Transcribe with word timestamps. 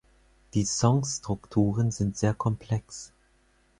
Die 0.55 0.65
Songstrukturen 0.65 1.91
sind 1.91 2.17
sehr 2.17 2.33
komplex. 2.33 3.13